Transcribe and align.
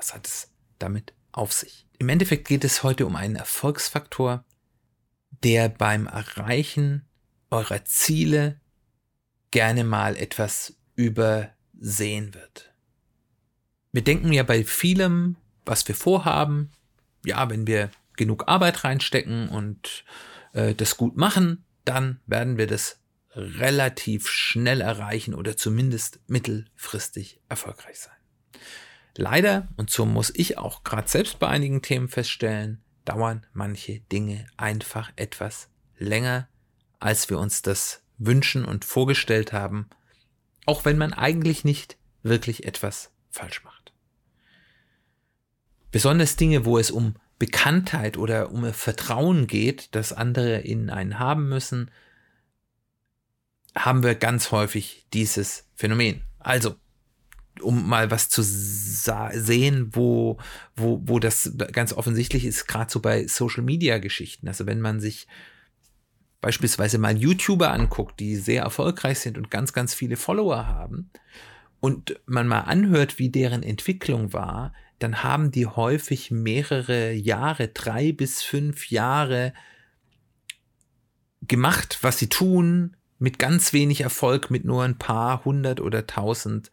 Was 0.00 0.14
hat 0.14 0.26
es 0.26 0.50
damit 0.78 1.12
auf 1.30 1.52
sich? 1.52 1.86
Im 1.98 2.08
Endeffekt 2.08 2.48
geht 2.48 2.64
es 2.64 2.82
heute 2.82 3.04
um 3.04 3.16
einen 3.16 3.36
Erfolgsfaktor, 3.36 4.46
der 5.44 5.68
beim 5.68 6.06
Erreichen 6.06 7.06
eurer 7.50 7.84
Ziele 7.84 8.58
gerne 9.50 9.84
mal 9.84 10.16
etwas 10.16 10.74
übersehen 10.94 12.32
wird. 12.32 12.72
Wir 13.92 14.02
denken 14.02 14.32
ja 14.32 14.42
bei 14.42 14.64
vielem, 14.64 15.36
was 15.66 15.86
wir 15.86 15.94
vorhaben, 15.94 16.72
ja, 17.26 17.50
wenn 17.50 17.66
wir 17.66 17.90
genug 18.16 18.48
Arbeit 18.48 18.84
reinstecken 18.84 19.50
und 19.50 20.06
äh, 20.54 20.74
das 20.74 20.96
gut 20.96 21.18
machen, 21.18 21.66
dann 21.84 22.20
werden 22.24 22.56
wir 22.56 22.66
das 22.66 23.00
relativ 23.34 24.28
schnell 24.28 24.80
erreichen 24.80 25.34
oder 25.34 25.58
zumindest 25.58 26.20
mittelfristig 26.26 27.42
erfolgreich 27.50 27.98
sein. 27.98 28.19
Leider, 29.16 29.68
und 29.76 29.90
so 29.90 30.06
muss 30.06 30.32
ich 30.34 30.58
auch 30.58 30.84
gerade 30.84 31.08
selbst 31.08 31.38
bei 31.38 31.48
einigen 31.48 31.82
Themen 31.82 32.08
feststellen, 32.08 32.82
dauern 33.04 33.46
manche 33.52 34.00
Dinge 34.12 34.46
einfach 34.56 35.10
etwas 35.16 35.68
länger, 35.98 36.48
als 36.98 37.28
wir 37.30 37.38
uns 37.38 37.62
das 37.62 38.02
wünschen 38.18 38.64
und 38.64 38.84
vorgestellt 38.84 39.52
haben, 39.52 39.88
auch 40.66 40.84
wenn 40.84 40.98
man 40.98 41.12
eigentlich 41.12 41.64
nicht 41.64 41.96
wirklich 42.22 42.64
etwas 42.64 43.12
falsch 43.30 43.64
macht. 43.64 43.92
Besonders 45.90 46.36
Dinge, 46.36 46.64
wo 46.64 46.78
es 46.78 46.90
um 46.90 47.16
Bekanntheit 47.38 48.16
oder 48.16 48.52
um 48.52 48.72
Vertrauen 48.72 49.46
geht, 49.46 49.94
das 49.94 50.12
andere 50.12 50.58
in 50.58 50.90
einen 50.90 51.18
haben 51.18 51.48
müssen, 51.48 51.90
haben 53.74 54.02
wir 54.02 54.14
ganz 54.14 54.52
häufig 54.52 55.06
dieses 55.12 55.68
Phänomen. 55.74 56.22
Also, 56.38 56.76
um 57.60 57.88
mal 57.88 58.10
was 58.10 58.28
zu 58.28 58.42
sehen, 58.42 59.90
wo, 59.92 60.38
wo, 60.76 61.00
wo 61.04 61.18
das 61.18 61.52
ganz 61.72 61.92
offensichtlich 61.92 62.44
ist, 62.44 62.66
gerade 62.66 62.90
so 62.90 63.00
bei 63.00 63.26
Social 63.26 63.62
Media 63.62 63.98
Geschichten. 63.98 64.48
Also 64.48 64.66
wenn 64.66 64.80
man 64.80 65.00
sich 65.00 65.26
beispielsweise 66.40 66.98
mal 66.98 67.16
YouTuber 67.16 67.70
anguckt, 67.70 68.20
die 68.20 68.36
sehr 68.36 68.62
erfolgreich 68.62 69.18
sind 69.18 69.36
und 69.36 69.50
ganz, 69.50 69.72
ganz 69.72 69.94
viele 69.94 70.16
Follower 70.16 70.66
haben 70.66 71.10
und 71.80 72.18
man 72.26 72.48
mal 72.48 72.60
anhört, 72.60 73.18
wie 73.18 73.30
deren 73.30 73.62
Entwicklung 73.62 74.32
war, 74.32 74.72
dann 74.98 75.22
haben 75.22 75.50
die 75.50 75.66
häufig 75.66 76.30
mehrere 76.30 77.12
Jahre, 77.12 77.68
drei 77.68 78.12
bis 78.12 78.42
fünf 78.42 78.90
Jahre 78.90 79.52
gemacht, 81.42 81.98
was 82.02 82.18
sie 82.18 82.28
tun, 82.28 82.96
mit 83.18 83.38
ganz 83.38 83.72
wenig 83.72 84.02
Erfolg, 84.02 84.50
mit 84.50 84.64
nur 84.64 84.82
ein 84.82 84.98
paar 84.98 85.44
hundert 85.44 85.80
oder 85.80 86.06
tausend 86.06 86.70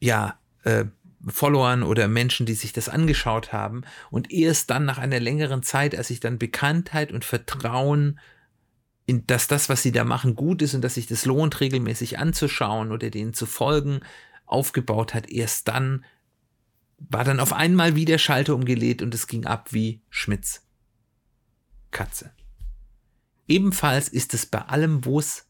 ja, 0.00 0.38
äh, 0.64 0.84
Followern 1.26 1.82
oder 1.82 2.06
Menschen, 2.06 2.46
die 2.46 2.54
sich 2.54 2.72
das 2.72 2.88
angeschaut 2.88 3.52
haben. 3.52 3.82
Und 4.10 4.30
erst 4.30 4.70
dann 4.70 4.84
nach 4.84 4.98
einer 4.98 5.20
längeren 5.20 5.62
Zeit, 5.62 5.96
als 5.96 6.08
sich 6.08 6.20
dann 6.20 6.38
Bekanntheit 6.38 7.12
und 7.12 7.24
Vertrauen 7.24 8.20
in, 9.04 9.26
dass 9.26 9.48
das, 9.48 9.68
was 9.68 9.82
sie 9.82 9.90
da 9.90 10.04
machen, 10.04 10.36
gut 10.36 10.62
ist 10.62 10.74
und 10.74 10.82
dass 10.82 10.94
sich 10.94 11.06
das 11.06 11.24
lohnt, 11.24 11.60
regelmäßig 11.60 12.18
anzuschauen 12.18 12.92
oder 12.92 13.10
denen 13.10 13.34
zu 13.34 13.46
folgen, 13.46 14.00
aufgebaut 14.46 15.14
hat, 15.14 15.30
erst 15.30 15.68
dann 15.68 16.04
war 16.98 17.24
dann 17.24 17.40
auf 17.40 17.52
einmal 17.52 17.94
wieder 17.94 18.18
Schalter 18.18 18.54
umgelegt 18.54 19.02
und 19.02 19.14
es 19.14 19.26
ging 19.26 19.46
ab 19.46 19.72
wie 19.72 20.00
Schmitz 20.10 20.62
Katze. 21.90 22.32
Ebenfalls 23.46 24.08
ist 24.08 24.34
es 24.34 24.46
bei 24.46 24.60
allem, 24.60 25.04
wo 25.04 25.18
es 25.18 25.46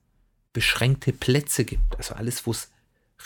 beschränkte 0.53 1.13
Plätze 1.13 1.65
gibt, 1.65 1.97
also 1.97 2.15
alles, 2.15 2.47
wo 2.47 2.53
es 2.53 2.71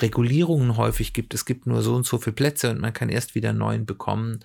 Regulierungen 0.00 0.76
häufig 0.76 1.12
gibt. 1.12 1.34
Es 1.34 1.44
gibt 1.44 1.66
nur 1.66 1.82
so 1.82 1.94
und 1.94 2.06
so 2.06 2.18
viele 2.18 2.34
Plätze 2.34 2.70
und 2.70 2.80
man 2.80 2.92
kann 2.92 3.08
erst 3.08 3.34
wieder 3.34 3.50
einen 3.50 3.58
neuen 3.58 3.86
bekommen, 3.86 4.44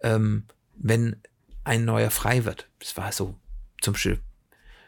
ähm, 0.00 0.44
wenn 0.76 1.16
ein 1.64 1.84
neuer 1.84 2.10
frei 2.10 2.44
wird. 2.44 2.68
Das 2.78 2.96
war 2.96 3.12
so 3.12 3.36
zum 3.80 3.94
Beispiel 3.94 4.18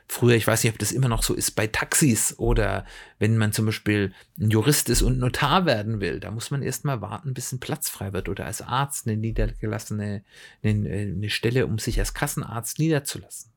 früher, 0.09 0.35
ich 0.35 0.47
weiß 0.47 0.65
nicht, 0.65 0.73
ob 0.73 0.79
das 0.79 0.93
immer 0.93 1.09
noch 1.09 1.23
so 1.23 1.35
ist, 1.35 1.53
bei 1.53 1.67
Taxis 1.67 2.39
oder 2.39 2.85
wenn 3.19 3.39
man 3.39 3.53
zum 3.53 3.67
Beispiel 3.67 4.13
ein 4.39 4.51
Jurist 4.51 4.89
ist 4.89 5.03
und 5.03 5.19
Notar 5.19 5.67
werden 5.67 6.01
will, 6.01 6.21
da 6.21 6.31
muss 6.31 6.51
man 6.51 6.63
erst 6.63 6.85
mal 6.85 7.01
warten, 7.01 7.35
bis 7.35 7.53
ein 7.53 7.61
Platz 7.61 7.89
frei 7.89 8.13
wird 8.13 8.29
oder 8.29 8.47
als 8.47 8.61
Arzt 8.61 9.07
eine 9.07 9.17
niedergelassene 9.17 10.25
eine, 10.63 10.91
eine 10.91 11.31
Stelle, 11.31 11.67
um 11.67 11.79
sich 11.79 11.99
als 11.99 12.15
Kassenarzt 12.15 12.79
niederzulassen. 12.79 13.51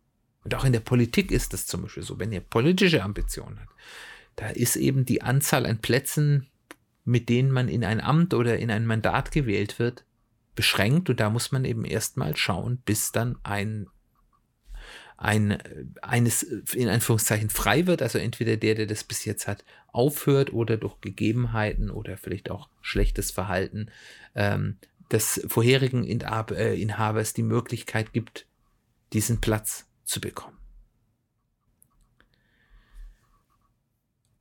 Und 0.44 0.56
auch 0.56 0.64
in 0.64 0.74
der 0.74 0.80
Politik 0.80 1.32
ist 1.32 1.52
das 1.54 1.68
zum 1.68 1.82
Beispiel 1.82 2.04
so, 2.04 2.20
wenn 2.20 2.32
ihr 2.32 2.40
politische 2.40 3.04
Ambitionen 3.04 3.60
habt 3.60 3.74
da 4.38 4.50
ist 4.50 4.78
eben 4.78 5.04
die 5.04 5.22
Anzahl 5.22 5.66
an 5.66 5.80
Plätzen, 5.80 6.48
mit 7.04 7.28
denen 7.28 7.52
man 7.52 7.68
in 7.68 7.84
ein 7.84 8.00
Amt 8.00 8.34
oder 8.34 8.58
in 8.58 8.72
ein 8.72 8.86
Mandat 8.86 9.32
gewählt 9.32 9.80
wird, 9.80 10.06
beschränkt 10.56 11.10
und 11.10 11.20
da 11.20 11.30
muss 11.30 11.52
man 11.52 11.66
eben 11.66 11.84
erstmal 11.84 12.36
schauen, 12.38 12.78
bis 12.86 13.12
dann 13.12 13.38
ein 13.44 13.88
ein 15.18 15.58
eines 16.04 16.44
in 16.44 16.90
Anführungszeichen 16.90 17.50
frei 17.50 17.88
wird, 17.88 18.04
also 18.04 18.20
entweder 18.20 18.56
der, 18.56 18.76
der 18.76 18.86
das 18.86 19.04
bis 19.04 19.26
jetzt 19.26 19.48
hat, 19.48 19.66
aufhört 19.88 20.54
oder 20.54 20.78
durch 20.78 21.02
Gegebenheiten 21.02 21.90
oder 21.90 22.18
vielleicht 22.18 22.52
auch 22.52 22.70
schlechtes 22.82 23.32
Verhalten 23.32 23.90
ähm, 24.36 24.78
des 25.12 25.44
vorherigen 25.48 26.04
äh, 26.04 26.76
Inhabers 26.76 27.34
die 27.34 27.44
Möglichkeit 27.44 28.14
gibt, 28.14 28.46
diesen 29.14 29.42
Platz 29.42 29.88
zu 30.04 30.22
bekommen. 30.22 30.58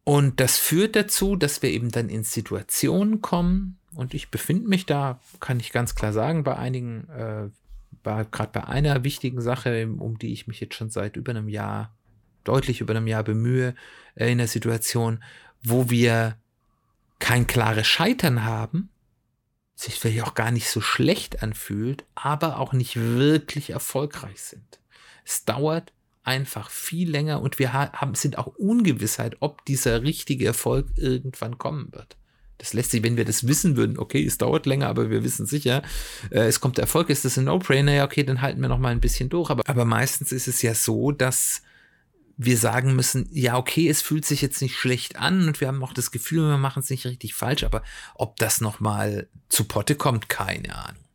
Und 0.09 0.39
das 0.39 0.57
führt 0.57 0.95
dazu, 0.95 1.35
dass 1.35 1.63
wir 1.63 1.71
eben 1.71 1.91
dann 1.91 2.09
in 2.09 2.23
Situationen 2.23 3.23
kommen, 3.23 3.77
und 3.93 4.15
ich 4.15 4.31
befinde 4.31 4.69
mich 4.69 4.87
da, 4.87 5.19
kann 5.41 5.59
ich 5.59 5.73
ganz 5.73 5.97
klar 5.97 6.13
sagen, 6.13 6.45
bei 6.45 6.57
einigen, 6.57 7.09
äh, 7.09 7.49
gerade 8.05 8.51
bei 8.53 8.65
einer 8.69 9.03
wichtigen 9.03 9.41
Sache, 9.41 9.89
um 9.99 10.17
die 10.17 10.33
ich 10.33 10.47
mich 10.47 10.61
jetzt 10.61 10.77
schon 10.77 10.91
seit 10.91 11.17
über 11.17 11.31
einem 11.31 11.49
Jahr, 11.49 11.93
deutlich 12.45 12.81
über 12.81 12.95
einem 12.95 13.09
Jahr 13.09 13.25
bemühe, 13.25 13.75
äh, 14.15 14.31
in 14.31 14.39
der 14.39 14.47
Situation, 14.47 15.25
wo 15.65 15.91
wir 15.91 16.37
kein 17.19 17.49
klares 17.49 17.89
Scheitern 17.89 18.45
haben, 18.45 18.91
sich 19.75 19.97
vielleicht 19.97 20.23
auch 20.23 20.35
gar 20.35 20.53
nicht 20.53 20.71
so 20.71 20.81
schlecht 20.81 21.43
anfühlt, 21.43 22.05
aber 22.15 22.61
auch 22.61 22.73
nicht 22.73 22.95
wirklich 22.95 23.71
erfolgreich 23.71 24.41
sind. 24.41 24.79
Es 25.25 25.45
dauert 25.45 25.93
einfach 26.27 26.71
viel 26.71 27.11
länger 27.11 27.41
und 27.41 27.59
wir 27.59 27.73
haben, 27.73 28.15
sind 28.15 28.39
auch 28.39 28.47
Ungewissheit, 28.47 29.37
ob 29.41 29.65
dieser 29.65 30.03
richtige 30.03 30.47
Erfolg 30.47 30.89
irgendwann 30.97 31.59
kommen 31.59 31.93
wird. 31.93 32.17
Das 32.59 32.73
lässt 32.73 32.91
sich, 32.91 33.03
wenn 33.03 33.17
wir 33.17 33.25
das 33.25 33.47
wissen 33.47 33.77
würden, 33.77 33.99
okay, 33.99 34.25
es 34.25 34.39
dauert 34.39 34.67
länger, 34.67 34.89
aber 34.89 35.11
wir 35.11 35.23
wissen 35.23 35.47
sicher, 35.47 35.83
äh, 36.31 36.47
es 36.47 36.61
kommt 36.61 36.79
der 36.79 36.85
Erfolg, 36.85 37.11
ist 37.11 37.25
das 37.25 37.37
ein 37.37 37.45
No-Brainer, 37.45 37.93
ja, 37.93 38.05
okay, 38.05 38.25
dann 38.25 38.41
halten 38.41 38.61
wir 38.61 38.69
noch 38.69 38.79
mal 38.79 38.93
ein 38.93 39.01
bisschen 39.01 39.29
durch. 39.29 39.51
Aber, 39.51 39.63
aber 39.67 39.85
meistens 39.85 40.33
ist 40.33 40.49
es 40.49 40.63
ja 40.63 40.75
so, 40.75 41.13
dass 41.13 41.63
wir 42.39 42.59
sagen 42.59 42.97
müssen, 42.97 43.29
ja, 43.31 43.57
okay, 43.57 43.89
es 43.89 44.03
fühlt 44.03 44.25
sich 44.25 44.43
jetzt 44.43 44.61
nicht 44.63 44.77
schlecht 44.77 45.17
an 45.17 45.47
und 45.47 45.61
wir 45.61 45.69
haben 45.69 45.83
auch 45.83 45.95
das 45.95 46.11
Gefühl, 46.11 46.49
wir 46.49 46.59
machen 46.59 46.81
es 46.81 46.91
nicht 46.91 47.07
richtig 47.07 47.35
falsch, 47.35 47.65
aber 47.65 47.83
ob 48.15 48.37
das 48.37 48.61
noch 48.61 48.81
mal 48.81 49.29
zu 49.49 49.65
Potte 49.65 49.95
kommt, 49.95 50.29
keine 50.29 50.75
Ahnung. 50.75 51.06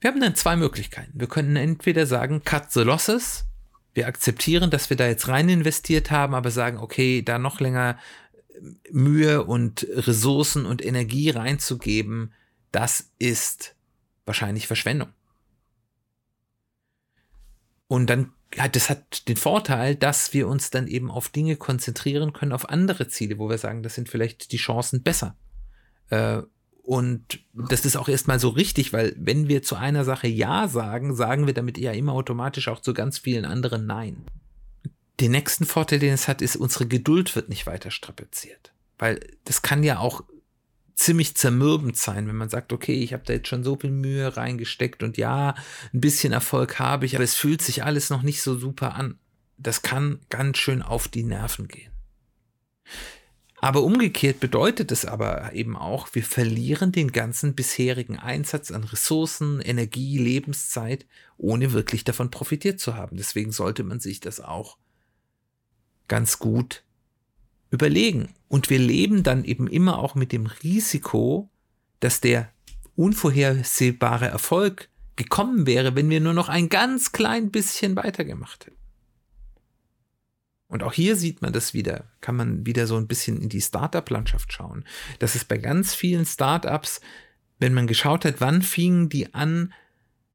Wir 0.00 0.10
haben 0.10 0.20
dann 0.20 0.34
zwei 0.34 0.56
Möglichkeiten. 0.56 1.12
Wir 1.14 1.26
können 1.26 1.56
entweder 1.56 2.06
sagen, 2.06 2.44
cut 2.44 2.72
the 2.72 2.80
losses. 2.80 3.46
Wir 3.94 4.06
akzeptieren, 4.06 4.70
dass 4.70 4.90
wir 4.90 4.96
da 4.96 5.08
jetzt 5.08 5.28
rein 5.28 5.48
investiert 5.48 6.10
haben, 6.10 6.34
aber 6.34 6.50
sagen, 6.50 6.78
okay, 6.78 7.22
da 7.22 7.38
noch 7.38 7.58
länger 7.58 7.98
Mühe 8.90 9.44
und 9.44 9.86
Ressourcen 9.90 10.66
und 10.66 10.84
Energie 10.84 11.30
reinzugeben, 11.30 12.32
das 12.70 13.10
ist 13.18 13.74
wahrscheinlich 14.24 14.66
Verschwendung. 14.66 15.08
Und 17.88 18.08
dann 18.08 18.32
hat 18.56 18.76
das 18.76 18.90
hat 18.90 19.28
den 19.28 19.36
Vorteil, 19.36 19.94
dass 19.94 20.32
wir 20.32 20.48
uns 20.48 20.70
dann 20.70 20.86
eben 20.86 21.10
auf 21.10 21.28
Dinge 21.28 21.56
konzentrieren 21.56 22.32
können, 22.32 22.52
auf 22.52 22.68
andere 22.68 23.08
Ziele, 23.08 23.38
wo 23.38 23.48
wir 23.48 23.58
sagen, 23.58 23.82
das 23.82 23.94
sind 23.94 24.08
vielleicht 24.08 24.52
die 24.52 24.58
Chancen 24.58 25.02
besser. 25.02 25.36
Äh, 26.10 26.42
und 26.88 27.40
das 27.52 27.84
ist 27.84 27.98
auch 27.98 28.08
erstmal 28.08 28.40
so 28.40 28.48
richtig, 28.48 28.94
weil 28.94 29.14
wenn 29.18 29.46
wir 29.46 29.62
zu 29.62 29.76
einer 29.76 30.06
Sache 30.06 30.26
Ja 30.26 30.68
sagen, 30.68 31.14
sagen 31.14 31.46
wir 31.46 31.52
damit 31.52 31.76
ja 31.76 31.92
immer 31.92 32.14
automatisch 32.14 32.68
auch 32.68 32.80
zu 32.80 32.94
ganz 32.94 33.18
vielen 33.18 33.44
anderen 33.44 33.84
Nein. 33.84 34.24
Den 35.20 35.32
nächsten 35.32 35.66
Vorteil, 35.66 35.98
den 35.98 36.14
es 36.14 36.28
hat, 36.28 36.40
ist, 36.40 36.56
unsere 36.56 36.86
Geduld 36.86 37.36
wird 37.36 37.50
nicht 37.50 37.66
weiter 37.66 37.90
strapaziert. 37.90 38.72
Weil 38.98 39.20
das 39.44 39.60
kann 39.60 39.82
ja 39.82 39.98
auch 39.98 40.24
ziemlich 40.94 41.34
zermürbend 41.34 41.98
sein, 41.98 42.26
wenn 42.26 42.36
man 42.36 42.48
sagt, 42.48 42.72
okay, 42.72 43.02
ich 43.02 43.12
habe 43.12 43.24
da 43.26 43.34
jetzt 43.34 43.48
schon 43.48 43.64
so 43.64 43.76
viel 43.76 43.90
Mühe 43.90 44.38
reingesteckt 44.38 45.02
und 45.02 45.18
ja, 45.18 45.56
ein 45.92 46.00
bisschen 46.00 46.32
Erfolg 46.32 46.78
habe 46.78 47.04
ich, 47.04 47.16
aber 47.16 47.24
es 47.24 47.34
fühlt 47.34 47.60
sich 47.60 47.84
alles 47.84 48.08
noch 48.08 48.22
nicht 48.22 48.40
so 48.40 48.58
super 48.58 48.94
an. 48.94 49.18
Das 49.58 49.82
kann 49.82 50.20
ganz 50.30 50.56
schön 50.56 50.80
auf 50.80 51.06
die 51.06 51.24
Nerven 51.24 51.68
gehen. 51.68 51.92
Aber 53.60 53.82
umgekehrt 53.82 54.38
bedeutet 54.38 54.92
es 54.92 55.04
aber 55.04 55.52
eben 55.52 55.76
auch, 55.76 56.08
wir 56.12 56.22
verlieren 56.22 56.92
den 56.92 57.10
ganzen 57.10 57.54
bisherigen 57.54 58.16
Einsatz 58.16 58.70
an 58.70 58.84
Ressourcen, 58.84 59.60
Energie, 59.60 60.18
Lebenszeit, 60.18 61.06
ohne 61.38 61.72
wirklich 61.72 62.04
davon 62.04 62.30
profitiert 62.30 62.78
zu 62.78 62.94
haben. 62.94 63.16
Deswegen 63.16 63.50
sollte 63.50 63.82
man 63.82 63.98
sich 63.98 64.20
das 64.20 64.40
auch 64.40 64.78
ganz 66.06 66.38
gut 66.38 66.84
überlegen. 67.70 68.28
Und 68.46 68.70
wir 68.70 68.78
leben 68.78 69.22
dann 69.24 69.44
eben 69.44 69.66
immer 69.66 69.98
auch 69.98 70.14
mit 70.14 70.32
dem 70.32 70.46
Risiko, 70.46 71.50
dass 72.00 72.20
der 72.20 72.50
unvorhersehbare 72.94 74.26
Erfolg 74.26 74.88
gekommen 75.16 75.66
wäre, 75.66 75.96
wenn 75.96 76.08
wir 76.10 76.20
nur 76.20 76.32
noch 76.32 76.48
ein 76.48 76.68
ganz 76.68 77.12
klein 77.12 77.50
bisschen 77.50 77.96
weitergemacht 77.96 78.66
hätten. 78.66 78.77
Und 80.68 80.82
auch 80.82 80.92
hier 80.92 81.16
sieht 81.16 81.40
man 81.40 81.52
das 81.52 81.72
wieder, 81.72 82.04
kann 82.20 82.36
man 82.36 82.66
wieder 82.66 82.86
so 82.86 82.96
ein 82.96 83.08
bisschen 83.08 83.40
in 83.40 83.48
die 83.48 83.60
Startup-Landschaft 83.60 84.52
schauen. 84.52 84.84
Das 85.18 85.34
ist 85.34 85.48
bei 85.48 85.56
ganz 85.56 85.94
vielen 85.94 86.26
Startups, 86.26 87.00
wenn 87.58 87.74
man 87.74 87.86
geschaut 87.86 88.24
hat, 88.24 88.40
wann 88.40 88.62
fingen 88.62 89.08
die 89.08 89.34
an, 89.34 89.72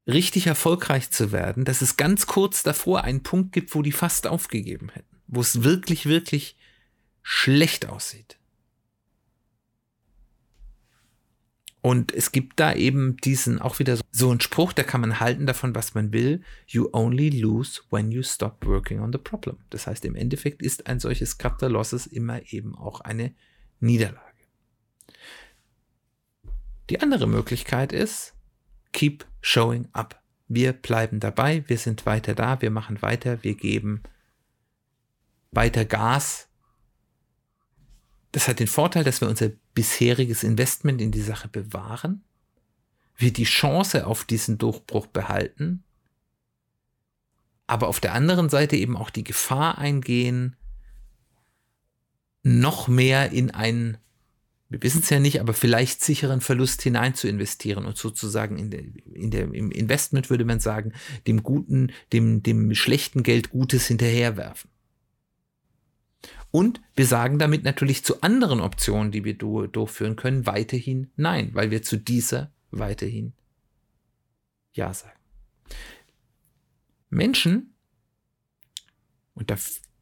richtig 0.06 0.46
erfolgreich 0.46 1.10
zu 1.10 1.32
werden, 1.32 1.64
dass 1.64 1.80
es 1.80 1.96
ganz 1.96 2.26
kurz 2.26 2.62
davor 2.62 3.04
einen 3.04 3.22
Punkt 3.22 3.52
gibt, 3.52 3.74
wo 3.74 3.82
die 3.82 3.92
fast 3.92 4.26
aufgegeben 4.26 4.90
hätten, 4.90 5.16
wo 5.28 5.40
es 5.40 5.62
wirklich, 5.62 6.06
wirklich 6.06 6.56
schlecht 7.22 7.88
aussieht. 7.88 8.36
Und 11.84 12.14
es 12.14 12.32
gibt 12.32 12.60
da 12.60 12.72
eben 12.72 13.18
diesen, 13.18 13.60
auch 13.60 13.78
wieder 13.78 13.98
so 14.10 14.30
einen 14.30 14.40
Spruch, 14.40 14.72
da 14.72 14.82
kann 14.82 15.02
man 15.02 15.20
halten 15.20 15.44
davon, 15.44 15.74
was 15.74 15.92
man 15.92 16.14
will. 16.14 16.42
You 16.66 16.88
only 16.94 17.28
lose 17.28 17.82
when 17.90 18.10
you 18.10 18.22
stop 18.22 18.64
working 18.64 19.00
on 19.00 19.12
the 19.12 19.18
problem. 19.18 19.58
Das 19.68 19.86
heißt, 19.86 20.06
im 20.06 20.14
Endeffekt 20.14 20.62
ist 20.62 20.86
ein 20.86 20.98
solches 20.98 21.36
Capital 21.36 21.72
Losses 21.72 22.06
immer 22.06 22.40
eben 22.50 22.74
auch 22.74 23.02
eine 23.02 23.34
Niederlage. 23.80 24.18
Die 26.88 27.02
andere 27.02 27.26
Möglichkeit 27.26 27.92
ist, 27.92 28.32
keep 28.92 29.26
showing 29.42 29.86
up. 29.92 30.22
Wir 30.48 30.72
bleiben 30.72 31.20
dabei, 31.20 31.64
wir 31.66 31.76
sind 31.76 32.06
weiter 32.06 32.34
da, 32.34 32.62
wir 32.62 32.70
machen 32.70 33.02
weiter, 33.02 33.44
wir 33.44 33.56
geben 33.56 34.02
weiter 35.50 35.84
Gas. 35.84 36.48
Das 38.32 38.48
hat 38.48 38.58
den 38.58 38.68
Vorteil, 38.68 39.04
dass 39.04 39.20
wir 39.20 39.28
unser 39.28 39.50
bisheriges 39.74 40.42
Investment 40.42 41.00
in 41.00 41.10
die 41.10 41.20
Sache 41.20 41.48
bewahren, 41.48 42.24
wir 43.16 43.32
die 43.32 43.44
Chance 43.44 44.06
auf 44.06 44.24
diesen 44.24 44.58
Durchbruch 44.58 45.06
behalten, 45.06 45.84
aber 47.66 47.88
auf 47.88 48.00
der 48.00 48.12
anderen 48.12 48.48
Seite 48.48 48.76
eben 48.76 48.96
auch 48.96 49.10
die 49.10 49.24
Gefahr 49.24 49.78
eingehen, 49.78 50.56
noch 52.42 52.88
mehr 52.88 53.30
in 53.30 53.50
einen, 53.50 53.96
wir 54.68 54.82
wissen 54.82 55.00
es 55.00 55.10
ja 55.10 55.18
nicht, 55.18 55.40
aber 55.40 55.54
vielleicht 55.54 56.02
sicheren 56.02 56.40
Verlust 56.40 56.82
hinein 56.82 57.14
zu 57.14 57.26
investieren 57.26 57.86
und 57.86 57.96
sozusagen 57.96 58.58
in 58.58 58.70
der, 58.70 58.82
in 59.12 59.30
der, 59.30 59.44
im 59.44 59.70
Investment 59.70 60.28
würde 60.28 60.44
man 60.44 60.60
sagen, 60.60 60.92
dem 61.26 61.42
guten, 61.42 61.92
dem, 62.12 62.42
dem 62.42 62.74
schlechten 62.74 63.22
Geld 63.22 63.50
Gutes 63.50 63.86
hinterherwerfen. 63.86 64.70
Und 66.54 66.80
wir 66.94 67.04
sagen 67.04 67.40
damit 67.40 67.64
natürlich 67.64 68.04
zu 68.04 68.22
anderen 68.22 68.60
Optionen, 68.60 69.10
die 69.10 69.24
wir 69.24 69.34
durchführen 69.34 70.14
können, 70.14 70.46
weiterhin 70.46 71.10
Nein, 71.16 71.50
weil 71.52 71.72
wir 71.72 71.82
zu 71.82 71.96
dieser 71.96 72.52
weiterhin 72.70 73.32
Ja 74.72 74.94
sagen. 74.94 75.18
Menschen, 77.10 77.74
und 79.34 79.50
da 79.50 79.56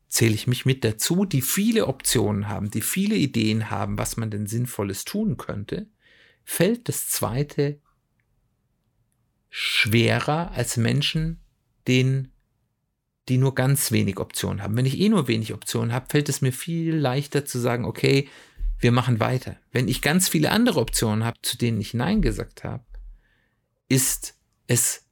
zähle 0.09 0.35
ich 0.35 0.47
mich 0.47 0.67
mit 0.67 0.85
dazu, 0.85 1.25
die 1.25 1.41
viele 1.41 1.87
Optionen 1.87 2.49
haben, 2.49 2.71
die 2.71 2.83
viele 2.83 3.15
Ideen 3.15 3.71
haben, 3.71 3.97
was 3.97 4.19
man 4.19 4.31
denn 4.31 4.47
Sinnvolles 4.47 5.07
tun 5.07 5.39
könnte, 5.39 5.89
fällt 6.45 6.87
das 6.87 7.09
zweite 7.09 7.81
schwerer 9.49 10.51
als 10.51 10.77
Menschen, 10.77 11.41
denen 11.89 12.32
die 13.29 13.39
nur 13.39 13.55
ganz 13.55 13.93
wenig 13.93 14.19
Optionen 14.19 14.63
haben. 14.63 14.77
Wenn 14.77 14.87
ich 14.87 14.99
eh 14.99 15.09
nur 15.09 15.29
wenig 15.29 15.55
Optionen 15.55 15.93
habe, 15.93 16.07
fällt 16.09 16.29
es 16.29 16.41
mir 16.41 16.53
viel 16.53 16.95
leichter 16.95 17.45
zu 17.45 17.59
sagen, 17.59 17.85
okay, 17.85 18.29
wir 18.79 18.93
machen 18.93 19.21
weiter. 19.21 19.57
Wenn 19.71 19.89
ich 19.89 20.03
ganz 20.03 20.29
viele 20.29 20.51
andere 20.51 20.81
Optionen 20.81 21.25
habe, 21.25 21.39
zu 21.43 21.57
denen 21.57 21.81
ich 21.81 21.95
Nein 21.95 22.21
gesagt 22.21 22.65
habe, 22.65 22.85
ist 23.89 24.35
es 24.67 25.05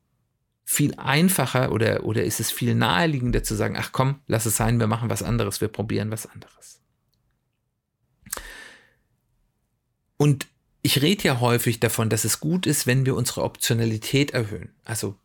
viel 0.65 0.95
einfacher 0.97 1.73
oder, 1.73 2.05
oder 2.05 2.25
ist 2.25 2.41
es 2.41 2.51
viel 2.51 2.75
naheliegender 2.75 3.43
zu 3.43 3.55
sagen, 3.55 3.77
ach 3.77 3.93
komm, 3.93 4.21
lass 4.27 4.47
es 4.47 4.57
sein, 4.57 4.81
wir 4.81 4.87
machen 4.87 5.11
was 5.11 5.23
anderes, 5.23 5.61
wir 5.61 5.69
probieren 5.69 6.11
was 6.11 6.27
anderes. 6.27 6.81
Und 10.17 10.47
ich 10.83 11.03
rede 11.03 11.25
ja 11.25 11.41
häufig 11.41 11.81
davon, 11.81 12.09
dass 12.09 12.25
es 12.25 12.41
gut 12.41 12.67
ist, 12.67 12.87
wenn 12.87 13.07
wir 13.07 13.17
unsere 13.17 13.43
Optionalität 13.43 14.33
erhöhen. 14.33 14.73
Also 14.85 15.17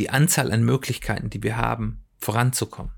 die 0.00 0.08
Anzahl 0.08 0.50
an 0.50 0.64
Möglichkeiten, 0.64 1.28
die 1.28 1.42
wir 1.42 1.58
haben, 1.58 2.02
voranzukommen. 2.18 2.92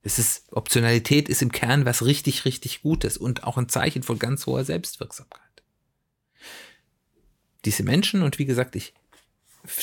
Es 0.00 0.18
ist, 0.18 0.50
Optionalität 0.50 1.28
ist 1.28 1.42
im 1.42 1.52
Kern 1.52 1.84
was 1.84 2.02
richtig, 2.02 2.46
richtig 2.46 2.80
Gutes 2.80 3.18
und 3.18 3.44
auch 3.44 3.58
ein 3.58 3.68
Zeichen 3.68 4.02
von 4.02 4.18
ganz 4.18 4.46
hoher 4.46 4.64
Selbstwirksamkeit. 4.64 5.42
Diese 7.66 7.82
Menschen, 7.82 8.22
und 8.22 8.38
wie 8.38 8.46
gesagt, 8.46 8.74
ich 8.74 8.94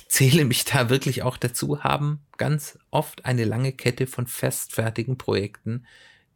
zähle 0.07 0.45
mich 0.45 0.66
da 0.66 0.90
wirklich 0.90 1.22
auch 1.22 1.38
dazu, 1.38 1.84
haben 1.84 2.22
ganz 2.38 2.80
oft 2.90 3.25
eine 3.25 3.45
lange 3.45 3.72
Kette 3.72 4.07
von 4.07 4.25
festfertigen 4.25 5.19
Projekten, 5.19 5.86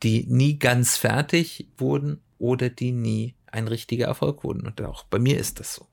die 0.04 0.28
nie 0.28 0.60
ganz 0.60 0.98
fertig 0.98 1.68
wurden 1.78 2.22
oder 2.38 2.70
die 2.70 2.92
nie 2.92 3.34
ein 3.48 3.68
richtiger 3.68 4.06
Erfolg 4.06 4.44
wurden. 4.44 4.68
Und 4.68 4.80
auch 4.84 5.06
bei 5.06 5.18
mir 5.18 5.40
ist 5.40 5.60
das 5.60 5.74
so. 5.74 5.88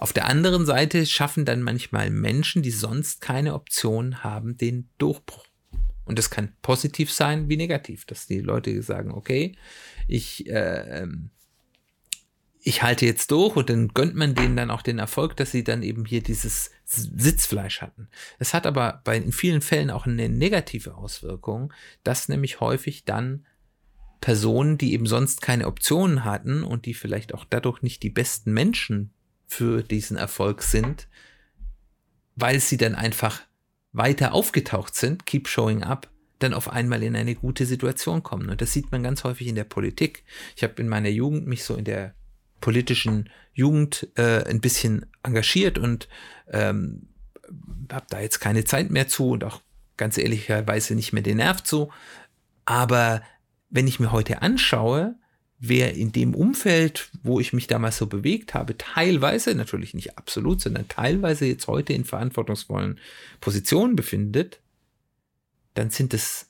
Auf 0.00 0.14
der 0.14 0.24
anderen 0.24 0.64
Seite 0.64 1.04
schaffen 1.04 1.44
dann 1.44 1.60
manchmal 1.60 2.08
Menschen, 2.08 2.62
die 2.62 2.70
sonst 2.70 3.20
keine 3.20 3.52
Option 3.52 4.24
haben, 4.24 4.56
den 4.56 4.88
Durchbruch. 4.96 5.44
Und 6.06 6.18
das 6.18 6.30
kann 6.30 6.54
positiv 6.62 7.12
sein 7.12 7.50
wie 7.50 7.58
negativ, 7.58 8.06
dass 8.06 8.26
die 8.26 8.40
Leute 8.40 8.82
sagen, 8.82 9.12
okay, 9.12 9.58
ich, 10.08 10.48
äh, 10.48 11.06
ich 12.62 12.82
halte 12.82 13.04
jetzt 13.04 13.30
durch 13.30 13.56
und 13.56 13.68
dann 13.68 13.88
gönnt 13.88 14.14
man 14.14 14.34
denen 14.34 14.56
dann 14.56 14.70
auch 14.70 14.80
den 14.80 14.98
Erfolg, 14.98 15.36
dass 15.36 15.50
sie 15.50 15.64
dann 15.64 15.82
eben 15.82 16.06
hier 16.06 16.22
dieses 16.22 16.70
Sitzfleisch 16.86 17.82
hatten. 17.82 18.08
Es 18.38 18.54
hat 18.54 18.66
aber 18.66 19.02
bei 19.04 19.18
in 19.18 19.32
vielen 19.32 19.60
Fällen 19.60 19.90
auch 19.90 20.06
eine 20.06 20.30
negative 20.30 20.94
Auswirkung, 20.94 21.74
dass 22.04 22.30
nämlich 22.30 22.60
häufig 22.60 23.04
dann 23.04 23.44
Personen, 24.22 24.78
die 24.78 24.94
eben 24.94 25.06
sonst 25.06 25.42
keine 25.42 25.66
Optionen 25.66 26.24
hatten 26.24 26.64
und 26.64 26.86
die 26.86 26.94
vielleicht 26.94 27.34
auch 27.34 27.44
dadurch 27.44 27.82
nicht 27.82 28.02
die 28.02 28.10
besten 28.10 28.54
Menschen 28.54 29.12
für 29.50 29.82
diesen 29.82 30.16
Erfolg 30.16 30.62
sind, 30.62 31.08
weil 32.36 32.60
sie 32.60 32.76
dann 32.76 32.94
einfach 32.94 33.40
weiter 33.92 34.32
aufgetaucht 34.32 34.94
sind, 34.94 35.26
keep 35.26 35.48
showing 35.48 35.82
up, 35.82 36.08
dann 36.38 36.54
auf 36.54 36.70
einmal 36.70 37.02
in 37.02 37.16
eine 37.16 37.34
gute 37.34 37.66
Situation 37.66 38.22
kommen. 38.22 38.48
Und 38.48 38.60
das 38.60 38.72
sieht 38.72 38.92
man 38.92 39.02
ganz 39.02 39.24
häufig 39.24 39.48
in 39.48 39.56
der 39.56 39.64
Politik. 39.64 40.24
Ich 40.56 40.62
habe 40.62 40.80
in 40.80 40.88
meiner 40.88 41.08
Jugend 41.08 41.48
mich 41.48 41.64
so 41.64 41.74
in 41.74 41.84
der 41.84 42.14
politischen 42.60 43.28
Jugend 43.52 44.08
äh, 44.14 44.44
ein 44.44 44.60
bisschen 44.60 45.06
engagiert 45.24 45.78
und 45.78 46.08
ähm, 46.52 47.08
habe 47.90 48.06
da 48.08 48.20
jetzt 48.20 48.38
keine 48.38 48.64
Zeit 48.64 48.90
mehr 48.90 49.08
zu 49.08 49.30
und 49.30 49.44
auch 49.44 49.60
ganz 49.96 50.16
ehrlicherweise 50.16 50.94
nicht 50.94 51.12
mehr 51.12 51.24
den 51.24 51.38
Nerv 51.38 51.64
zu. 51.64 51.90
Aber 52.64 53.22
wenn 53.68 53.88
ich 53.88 53.98
mir 53.98 54.12
heute 54.12 54.42
anschaue, 54.42 55.16
wer 55.60 55.94
in 55.94 56.10
dem 56.10 56.34
Umfeld, 56.34 57.10
wo 57.22 57.38
ich 57.38 57.52
mich 57.52 57.66
damals 57.66 57.98
so 57.98 58.06
bewegt 58.06 58.54
habe, 58.54 58.76
teilweise, 58.78 59.54
natürlich 59.54 59.92
nicht 59.92 60.16
absolut, 60.16 60.60
sondern 60.62 60.88
teilweise 60.88 61.44
jetzt 61.44 61.66
heute 61.66 61.92
in 61.92 62.04
verantwortungsvollen 62.04 62.98
Positionen 63.40 63.94
befindet, 63.94 64.60
dann 65.74 65.90
sind 65.90 66.14
es 66.14 66.46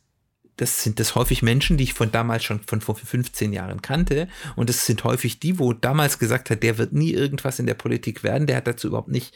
das 0.56 0.82
sind 0.82 1.00
das 1.00 1.14
häufig 1.14 1.40
Menschen, 1.40 1.78
die 1.78 1.84
ich 1.84 1.94
von 1.94 2.12
damals 2.12 2.44
schon 2.44 2.60
von 2.60 2.82
vor 2.82 2.94
15 2.94 3.54
Jahren 3.54 3.80
kannte. 3.80 4.28
Und 4.56 4.68
es 4.68 4.84
sind 4.84 5.02
häufig 5.04 5.40
die, 5.40 5.58
wo 5.58 5.72
damals 5.72 6.18
gesagt 6.18 6.50
hat, 6.50 6.62
der 6.62 6.76
wird 6.76 6.92
nie 6.92 7.12
irgendwas 7.12 7.58
in 7.58 7.64
der 7.64 7.74
Politik 7.74 8.22
werden, 8.22 8.46
der 8.46 8.56
hat 8.56 8.66
dazu 8.66 8.88
überhaupt 8.88 9.08
nicht, 9.08 9.34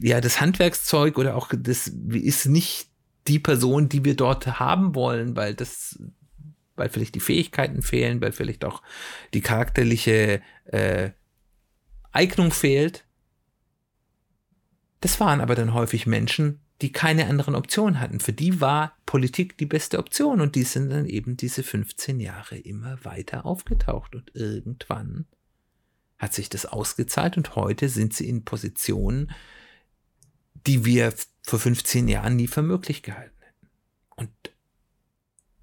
ja, 0.00 0.22
das 0.22 0.40
Handwerkszeug 0.40 1.18
oder 1.18 1.36
auch 1.36 1.50
das 1.54 1.88
ist 1.88 2.46
nicht 2.46 2.86
die 3.28 3.38
Person, 3.38 3.90
die 3.90 4.06
wir 4.06 4.16
dort 4.16 4.58
haben 4.58 4.94
wollen, 4.94 5.36
weil 5.36 5.54
das 5.54 5.98
weil 6.82 6.88
vielleicht 6.88 7.14
die 7.14 7.20
Fähigkeiten 7.20 7.80
fehlen, 7.80 8.20
weil 8.20 8.32
vielleicht 8.32 8.64
auch 8.64 8.82
die 9.34 9.40
charakterliche 9.40 10.42
äh, 10.64 11.10
Eignung 12.10 12.50
fehlt. 12.50 13.04
Das 15.00 15.20
waren 15.20 15.40
aber 15.40 15.54
dann 15.54 15.74
häufig 15.74 16.06
Menschen, 16.06 16.58
die 16.80 16.90
keine 16.90 17.28
anderen 17.28 17.54
Optionen 17.54 18.00
hatten. 18.00 18.18
Für 18.18 18.32
die 18.32 18.60
war 18.60 18.96
Politik 19.06 19.56
die 19.58 19.66
beste 19.66 20.00
Option 20.00 20.40
und 20.40 20.56
die 20.56 20.64
sind 20.64 20.90
dann 20.90 21.06
eben 21.06 21.36
diese 21.36 21.62
15 21.62 22.18
Jahre 22.18 22.58
immer 22.58 22.98
weiter 23.04 23.46
aufgetaucht 23.46 24.16
und 24.16 24.34
irgendwann 24.34 25.26
hat 26.18 26.34
sich 26.34 26.48
das 26.48 26.66
ausgezahlt 26.66 27.36
und 27.36 27.54
heute 27.54 27.88
sind 27.88 28.12
sie 28.12 28.28
in 28.28 28.44
Positionen, 28.44 29.30
die 30.66 30.84
wir 30.84 31.14
vor 31.44 31.60
15 31.60 32.08
Jahren 32.08 32.34
nie 32.34 32.48
für 32.48 32.62
möglich 32.62 33.04
gehalten 33.04 33.31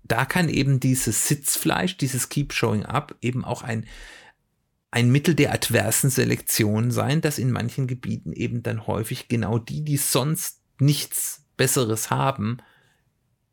da 0.10 0.26
kann 0.26 0.50
eben 0.50 0.80
dieses 0.80 1.28
Sitzfleisch, 1.28 1.96
dieses 1.96 2.30
Keep 2.30 2.52
Showing 2.52 2.84
Up 2.84 3.16
eben 3.22 3.46
auch 3.46 3.62
ein, 3.62 3.86
ein 4.92 5.12
Mittel 5.12 5.36
der 5.36 5.54
adversen 5.54 6.10
Selektion 6.10 6.92
sein, 6.92 7.22
dass 7.22 7.38
in 7.38 7.52
manchen 7.52 7.88
Gebieten 7.88 8.34
eben 8.34 8.64
dann 8.64 8.88
häufig 8.88 9.28
genau 9.28 9.60
die, 9.60 9.84
die 9.84 9.98
sonst 9.98 10.62
nichts 10.80 11.46
Besseres 11.58 12.10
haben, 12.10 12.58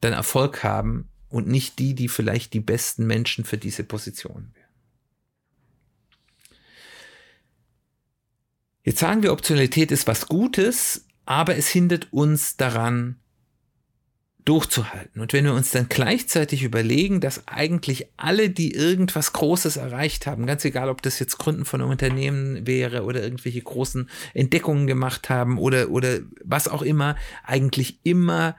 dann 0.01 0.15
Erfolg 0.15 0.65
haben 0.65 1.09
und 1.29 1.47
nicht 1.47 1.79
die, 1.79 1.95
die 1.95 2.09
vielleicht 2.09 2.55
die 2.55 2.61
besten 2.61 3.07
Menschen 3.07 3.45
für 3.45 3.59
diese 3.59 3.85
Position 3.85 4.51
wären. 4.55 4.67
Jetzt 8.83 9.01
sagen 9.01 9.23
wir, 9.23 9.33
Optionalität 9.33 9.91
ist 9.91 10.07
was 10.07 10.29
Gutes, 10.29 11.07
aber 11.27 11.57
es 11.57 11.69
hindert 11.69 12.13
uns 12.13 12.57
daran, 12.57 13.21
durchzuhalten. 14.47 15.21
Und 15.21 15.33
wenn 15.33 15.45
wir 15.45 15.53
uns 15.53 15.73
dann 15.73 15.89
gleichzeitig 15.89 16.63
überlegen, 16.63 17.21
dass 17.21 17.49
eigentlich 17.49 18.07
alle, 18.17 18.49
die 18.49 18.73
irgendwas 18.73 19.33
Großes 19.33 19.77
erreicht 19.77 20.27
haben, 20.27 20.47
ganz 20.47 20.65
egal, 20.65 20.89
ob 20.89 21.03
das 21.03 21.19
jetzt 21.19 21.37
Gründen 21.39 21.65
von 21.65 21.81
einem 21.81 21.91
Unternehmen 21.91 22.65
wäre 22.67 23.03
oder 23.03 23.23
irgendwelche 23.23 23.61
großen 23.61 24.09
Entdeckungen 24.35 24.87
gemacht 24.87 25.29
haben 25.31 25.59
oder, 25.59 25.91
oder 25.91 26.21
was 26.45 26.69
auch 26.69 26.83
immer, 26.83 27.17
eigentlich 27.43 27.99
immer 28.05 28.57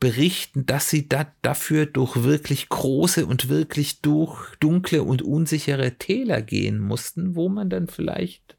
berichten, 0.00 0.66
dass 0.66 0.90
sie 0.90 1.08
da, 1.08 1.32
dafür 1.40 1.86
durch 1.86 2.24
wirklich 2.24 2.68
große 2.68 3.26
und 3.26 3.48
wirklich 3.48 4.02
durch 4.02 4.56
dunkle 4.56 5.04
und 5.04 5.22
unsichere 5.22 5.98
Täler 5.98 6.42
gehen 6.42 6.80
mussten, 6.80 7.36
wo 7.36 7.48
man 7.48 7.70
dann 7.70 7.86
vielleicht 7.86 8.56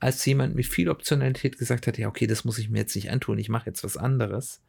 als 0.00 0.24
jemand 0.24 0.56
mit 0.56 0.66
viel 0.66 0.88
Optionalität 0.88 1.58
gesagt 1.58 1.86
hat, 1.86 1.96
ja, 1.96 2.08
okay, 2.08 2.26
das 2.26 2.44
muss 2.44 2.58
ich 2.58 2.70
mir 2.70 2.80
jetzt 2.80 2.96
nicht 2.96 3.10
antun, 3.10 3.38
ich 3.38 3.48
mache 3.48 3.66
jetzt 3.66 3.84
was 3.84 3.96
anderes 3.96 4.60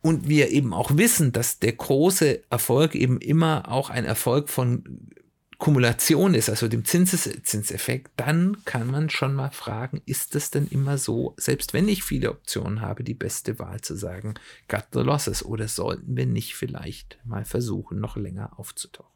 und 0.00 0.28
wir 0.28 0.50
eben 0.50 0.72
auch 0.72 0.96
wissen, 0.96 1.32
dass 1.32 1.58
der 1.58 1.72
große 1.72 2.42
Erfolg 2.50 2.94
eben 2.94 3.20
immer 3.20 3.70
auch 3.70 3.90
ein 3.90 4.04
Erfolg 4.04 4.48
von 4.48 5.10
Kumulation 5.58 6.34
ist, 6.34 6.48
also 6.48 6.68
dem 6.68 6.84
Zinseszinseffekt, 6.84 8.12
dann 8.16 8.64
kann 8.64 8.86
man 8.88 9.10
schon 9.10 9.34
mal 9.34 9.50
fragen, 9.50 10.00
ist 10.06 10.36
das 10.36 10.52
denn 10.52 10.68
immer 10.68 10.98
so, 10.98 11.34
selbst 11.36 11.74
wenn 11.74 11.88
ich 11.88 12.04
viele 12.04 12.30
Optionen 12.30 12.80
habe, 12.80 13.02
die 13.02 13.14
beste 13.14 13.58
Wahl 13.58 13.80
zu 13.80 13.96
sagen, 13.96 14.34
got 14.68 14.84
the 14.92 15.00
losses, 15.00 15.44
oder 15.44 15.66
sollten 15.66 16.16
wir 16.16 16.26
nicht 16.26 16.54
vielleicht 16.54 17.18
mal 17.24 17.44
versuchen, 17.44 17.98
noch 17.98 18.16
länger 18.16 18.56
aufzutauchen? 18.56 19.10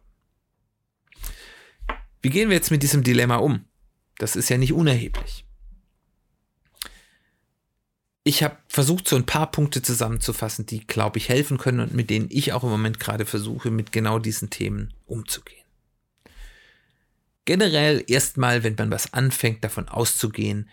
Wie 2.23 2.31
gehen 2.31 2.49
wir 2.49 2.57
jetzt 2.57 2.73
mit 2.73 2.83
diesem 2.83 3.05
Dilemma 3.05 3.37
um? 3.37 3.65
Das 4.19 4.35
ist 4.35 4.49
ja 4.49 4.59
nicht 4.59 4.73
unerheblich 4.73 5.47
ich 8.25 8.43
habe 8.43 8.57
versucht, 8.69 9.09
so 9.09 9.17
ein 9.17 9.26
paar 9.26 9.50
Punkte 9.50 9.83
zusammenzufassen, 9.83 10.67
die, 10.67 10.87
glaube 10.87 11.19
ich, 11.19 11.29
helfen 11.29 11.59
können 11.59 11.81
und 11.81 11.95
mit 11.95 12.09
denen 12.09 12.29
ich 12.31 12.52
auch 12.52 12.62
im 12.62 12.71
Moment 12.71 13.00
gerade 13.00 13.26
versuche, 13.26 13.71
mit 13.71 13.91
genau 13.91 14.19
diesen 14.19 14.50
Themen 14.50 14.95
umzugehen. 15.07 15.64
Generell 17.45 18.05
erstmal, 18.07 18.62
wenn 18.62 18.76
man 18.76 18.93
was 18.93 19.12
anfängt, 19.12 19.64
davon 19.64 19.88
auszugehen, 19.88 20.69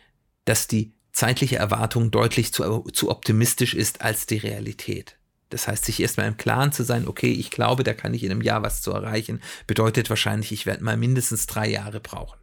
dass 0.45 0.67
die 0.67 0.91
zeitliche 1.11 1.55
Erwartung 1.55 2.11
deutlich 2.11 2.53
zu, 2.53 2.81
zu 2.93 3.09
optimistisch 3.09 3.73
ist 3.73 4.01
als 4.01 4.27
die 4.27 4.37
Realität. 4.37 5.17
Das 5.49 5.67
heißt, 5.67 5.85
sich 5.85 5.99
erstmal 5.99 6.27
im 6.27 6.37
Klaren 6.37 6.71
zu 6.71 6.83
sein, 6.83 7.07
okay, 7.07 7.31
ich 7.31 7.49
glaube, 7.49 7.83
da 7.83 7.95
kann 7.95 8.13
ich 8.13 8.23
in 8.23 8.29
einem 8.29 8.43
Jahr 8.43 8.61
was 8.61 8.83
zu 8.83 8.91
erreichen, 8.91 9.41
bedeutet 9.65 10.11
wahrscheinlich, 10.11 10.51
ich 10.51 10.67
werde 10.67 10.83
mal 10.83 10.97
mindestens 10.97 11.47
drei 11.47 11.67
Jahre 11.67 11.99
brauchen. 11.99 12.37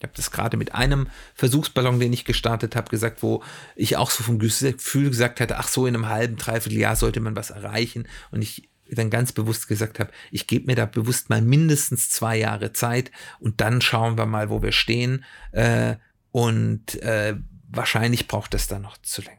Ich 0.00 0.04
habe 0.04 0.14
das 0.16 0.30
gerade 0.30 0.56
mit 0.56 0.74
einem 0.74 1.08
Versuchsballon, 1.34 2.00
den 2.00 2.14
ich 2.14 2.24
gestartet 2.24 2.74
habe, 2.74 2.88
gesagt, 2.88 3.22
wo 3.22 3.44
ich 3.76 3.98
auch 3.98 4.10
so 4.10 4.22
vom 4.22 4.38
Gefühl 4.38 5.10
gesagt 5.10 5.40
hatte, 5.40 5.58
ach 5.58 5.68
so, 5.68 5.86
in 5.86 5.94
einem 5.94 6.08
halben, 6.08 6.38
dreiviertel 6.38 6.78
Jahr 6.78 6.96
sollte 6.96 7.20
man 7.20 7.36
was 7.36 7.50
erreichen. 7.50 8.08
Und 8.30 8.40
ich 8.40 8.70
dann 8.88 9.10
ganz 9.10 9.32
bewusst 9.32 9.68
gesagt 9.68 10.00
habe, 10.00 10.10
ich 10.30 10.46
gebe 10.46 10.66
mir 10.66 10.74
da 10.74 10.86
bewusst 10.86 11.28
mal 11.28 11.42
mindestens 11.42 12.08
zwei 12.08 12.38
Jahre 12.38 12.72
Zeit 12.72 13.12
und 13.40 13.60
dann 13.60 13.82
schauen 13.82 14.16
wir 14.16 14.24
mal, 14.24 14.48
wo 14.48 14.62
wir 14.62 14.72
stehen. 14.72 15.22
Äh, 15.52 15.96
und 16.32 17.00
äh, 17.02 17.36
wahrscheinlich 17.68 18.26
braucht 18.26 18.54
das 18.54 18.68
dann 18.68 18.80
noch 18.80 18.96
zu 19.02 19.20
länger. 19.20 19.36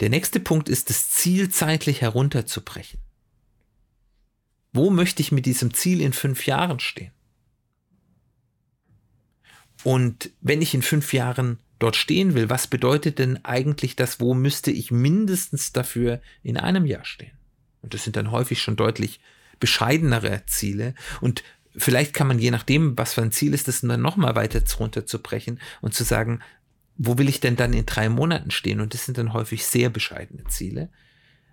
Der 0.00 0.10
nächste 0.10 0.40
Punkt 0.40 0.68
ist, 0.68 0.90
das 0.90 1.08
Ziel 1.10 1.50
zeitlich 1.50 2.00
herunterzubrechen. 2.00 2.98
Wo 4.72 4.90
möchte 4.90 5.22
ich 5.22 5.30
mit 5.30 5.46
diesem 5.46 5.72
Ziel 5.72 6.00
in 6.00 6.12
fünf 6.12 6.46
Jahren 6.46 6.80
stehen? 6.80 7.12
Und 9.84 10.30
wenn 10.40 10.62
ich 10.62 10.74
in 10.74 10.82
fünf 10.82 11.12
Jahren 11.12 11.58
dort 11.78 11.96
stehen 11.96 12.34
will, 12.34 12.50
was 12.50 12.66
bedeutet 12.66 13.18
denn 13.18 13.44
eigentlich 13.44 13.96
das, 13.96 14.20
wo 14.20 14.34
müsste 14.34 14.70
ich 14.70 14.90
mindestens 14.90 15.72
dafür 15.72 16.20
in 16.42 16.56
einem 16.56 16.86
Jahr 16.86 17.04
stehen? 17.04 17.32
Und 17.82 17.94
das 17.94 18.04
sind 18.04 18.16
dann 18.16 18.30
häufig 18.30 18.60
schon 18.60 18.76
deutlich 18.76 19.20
bescheidenere 19.58 20.42
Ziele. 20.46 20.94
Und 21.20 21.42
vielleicht 21.76 22.12
kann 22.12 22.26
man 22.26 22.38
je 22.38 22.50
nachdem, 22.50 22.96
was 22.98 23.14
für 23.14 23.22
ein 23.22 23.32
Ziel 23.32 23.54
ist, 23.54 23.68
das 23.68 23.80
dann 23.80 24.02
nochmal 24.02 24.34
weiter 24.34 24.62
runterzubrechen 24.78 25.60
und 25.80 25.94
zu 25.94 26.04
sagen, 26.04 26.40
wo 26.96 27.16
will 27.16 27.28
ich 27.30 27.40
denn 27.40 27.56
dann 27.56 27.72
in 27.72 27.86
drei 27.86 28.10
Monaten 28.10 28.50
stehen? 28.50 28.80
Und 28.80 28.92
das 28.92 29.06
sind 29.06 29.16
dann 29.16 29.32
häufig 29.32 29.64
sehr 29.64 29.88
bescheidene 29.88 30.44
Ziele. 30.44 30.90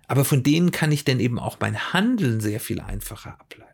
Aber 0.06 0.24
von 0.24 0.42
denen 0.42 0.72
kann 0.72 0.92
ich 0.92 1.04
dann 1.04 1.20
eben 1.20 1.38
auch 1.38 1.58
mein 1.60 1.92
Handeln 1.92 2.40
sehr 2.40 2.60
viel 2.60 2.80
einfacher 2.80 3.40
ableiten. 3.40 3.72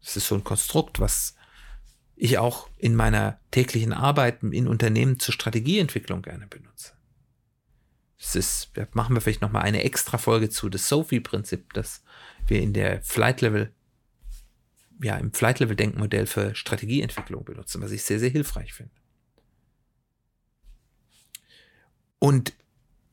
Das 0.00 0.16
ist 0.16 0.28
so 0.28 0.34
ein 0.34 0.44
Konstrukt, 0.44 1.00
was 1.00 1.34
ich 2.18 2.38
auch 2.38 2.68
in 2.76 2.94
meiner 2.94 3.40
täglichen 3.50 3.92
Arbeit 3.92 4.42
in 4.42 4.66
Unternehmen 4.66 5.20
zur 5.20 5.32
Strategieentwicklung 5.32 6.22
gerne 6.22 6.46
benutze. 6.46 6.92
Das 8.18 8.34
ist, 8.34 8.70
da 8.74 8.86
machen 8.92 9.14
wir 9.14 9.20
vielleicht 9.20 9.42
nochmal 9.42 9.62
eine 9.62 9.84
extra 9.84 10.18
Folge 10.18 10.50
zu, 10.50 10.68
das 10.68 10.88
Sophie-Prinzip, 10.88 11.72
das 11.72 12.02
wir 12.48 12.60
in 12.60 12.72
der 12.72 13.00
Flight 13.02 13.40
Level, 13.40 13.72
ja, 15.00 15.16
im 15.16 15.32
Flight 15.32 15.60
Level 15.60 15.76
Denkmodell 15.76 16.26
für 16.26 16.56
Strategieentwicklung 16.56 17.44
benutzen, 17.44 17.80
was 17.80 17.92
ich 17.92 18.02
sehr, 18.02 18.18
sehr 18.18 18.30
hilfreich 18.30 18.72
finde. 18.72 18.92
Und 22.18 22.52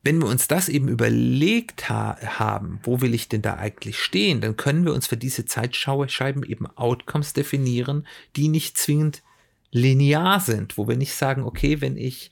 wenn 0.06 0.22
wir 0.22 0.28
uns 0.28 0.46
das 0.46 0.68
eben 0.68 0.86
überlegt 0.86 1.88
ha 1.88 2.16
haben, 2.38 2.78
wo 2.84 3.00
will 3.00 3.12
ich 3.12 3.28
denn 3.28 3.42
da 3.42 3.56
eigentlich 3.56 3.98
stehen, 3.98 4.40
dann 4.40 4.56
können 4.56 4.84
wir 4.84 4.94
uns 4.94 5.08
für 5.08 5.16
diese 5.16 5.46
Zeitscheiben 5.46 6.44
eben 6.44 6.66
Outcomes 6.76 7.32
definieren, 7.32 8.06
die 8.36 8.46
nicht 8.46 8.78
zwingend 8.78 9.24
linear 9.72 10.38
sind, 10.38 10.78
wo 10.78 10.86
wir 10.86 10.96
nicht 10.96 11.12
sagen, 11.12 11.42
okay, 11.42 11.80
wenn 11.80 11.96
ich 11.96 12.30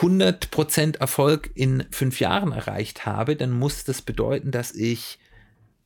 100% 0.00 0.98
Erfolg 0.98 1.50
in 1.54 1.84
fünf 1.90 2.20
Jahren 2.20 2.52
erreicht 2.52 3.06
habe, 3.06 3.34
dann 3.34 3.50
muss 3.50 3.82
das 3.82 4.00
bedeuten, 4.00 4.52
dass 4.52 4.72
ich 4.72 5.18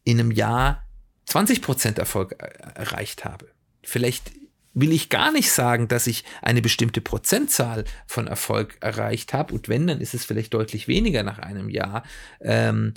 in 0.05 0.21
einem 0.21 0.31
Jahr 0.31 0.85
20% 1.27 1.99
Erfolg 1.99 2.33
erreicht 2.33 3.25
habe. 3.25 3.49
Vielleicht 3.83 4.33
will 4.73 4.93
ich 4.93 5.09
gar 5.09 5.33
nicht 5.33 5.51
sagen, 5.51 5.89
dass 5.89 6.07
ich 6.07 6.25
eine 6.43 6.63
bestimmte 6.63 7.01
Prozentzahl 7.01 7.85
von 8.07 8.27
Erfolg 8.27 8.77
erreicht 8.81 9.33
habe. 9.33 9.55
Und 9.55 9.69
wenn, 9.69 9.87
dann 9.87 10.01
ist 10.01 10.15
es 10.15 10.25
vielleicht 10.25 10.55
deutlich 10.55 10.89
weniger 10.89 11.23
nach 11.23 11.39
einem 11.39 11.69
Jahr 11.69 12.05
ähm, 12.41 12.95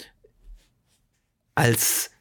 als 1.55 2.11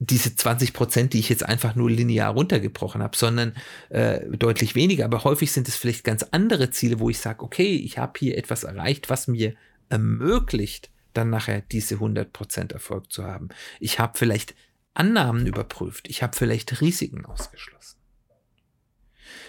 diese 0.00 0.34
20 0.34 0.72
Prozent, 0.72 1.12
die 1.12 1.18
ich 1.18 1.28
jetzt 1.28 1.44
einfach 1.44 1.74
nur 1.74 1.90
linear 1.90 2.32
runtergebrochen 2.32 3.02
habe, 3.02 3.16
sondern 3.16 3.54
äh, 3.88 4.20
deutlich 4.28 4.74
weniger. 4.74 5.04
Aber 5.04 5.24
häufig 5.24 5.50
sind 5.50 5.68
es 5.68 5.76
vielleicht 5.76 6.04
ganz 6.04 6.22
andere 6.30 6.70
Ziele, 6.70 7.00
wo 7.00 7.10
ich 7.10 7.18
sage, 7.18 7.42
okay, 7.42 7.74
ich 7.76 7.98
habe 7.98 8.18
hier 8.18 8.38
etwas 8.38 8.64
erreicht, 8.64 9.10
was 9.10 9.26
mir 9.26 9.54
ermöglicht, 9.88 10.90
dann 11.14 11.30
nachher 11.30 11.62
diese 11.62 11.94
100 11.94 12.32
Prozent 12.32 12.72
Erfolg 12.72 13.10
zu 13.12 13.24
haben. 13.24 13.48
Ich 13.80 13.98
habe 13.98 14.16
vielleicht 14.16 14.54
Annahmen 14.94 15.46
überprüft. 15.46 16.08
Ich 16.08 16.22
habe 16.22 16.36
vielleicht 16.36 16.80
Risiken 16.80 17.24
ausgeschlossen. 17.26 17.98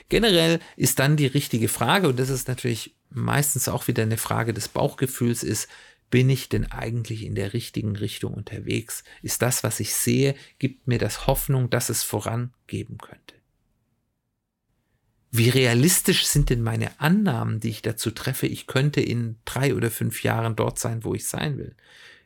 Generell 0.10 0.60
ist 0.76 1.00
dann 1.00 1.18
die 1.18 1.28
richtige 1.28 1.68
Frage, 1.68 2.10
und 2.10 2.20
das 2.20 2.30
ist 2.30 2.48
natürlich 2.48 2.96
meistens 3.12 3.70
auch 3.70 3.88
wieder 3.88 4.04
eine 4.04 4.18
Frage 4.18 4.54
des 4.54 4.68
Bauchgefühls, 4.68 5.44
ist, 5.44 5.68
bin 6.10 6.30
ich 6.30 6.50
denn 6.50 6.72
eigentlich 6.72 7.24
in 7.24 7.36
der 7.36 7.54
richtigen 7.54 7.96
Richtung 7.96 8.34
unterwegs? 8.34 9.04
Ist 9.22 9.44
das, 9.44 9.64
was 9.64 9.80
ich 9.80 9.94
sehe, 9.94 10.36
gibt 10.58 10.88
mir 10.88 10.98
das 10.98 11.28
Hoffnung, 11.28 11.70
dass 11.70 11.90
es 11.90 12.02
vorangeben 12.02 12.98
könnte? 12.98 13.36
Wie 15.32 15.50
realistisch 15.50 16.26
sind 16.26 16.50
denn 16.50 16.64
meine 16.64 17.00
Annahmen, 17.00 17.60
die 17.60 17.70
ich 17.70 17.84
dazu 17.84 18.10
treffe, 18.10 18.48
ich 18.48 18.66
könnte 18.66 19.02
in 19.02 19.38
drei 19.46 19.76
oder 19.76 19.92
fünf 19.92 20.24
Jahren 20.24 20.56
dort 20.56 20.80
sein, 20.80 21.04
wo 21.04 21.14
ich 21.14 21.28
sein 21.28 21.60
will? 21.60 21.76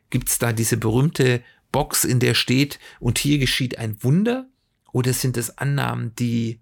Gibt 0.08 0.30
es 0.30 0.38
da 0.38 0.54
diese 0.54 0.78
berühmte 0.78 1.42
Box, 1.70 2.04
in 2.04 2.20
der 2.20 2.32
steht, 2.32 2.78
und 3.00 3.18
hier 3.18 3.38
geschieht 3.38 3.76
ein 3.76 4.02
Wunder? 4.02 4.48
Oder 4.92 5.12
sind 5.12 5.36
es 5.36 5.58
Annahmen, 5.58 6.14
die 6.14 6.60